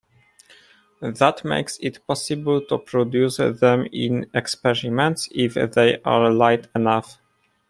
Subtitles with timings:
[1.03, 7.19] That makes it possible to produce them in experiments if they are light enough.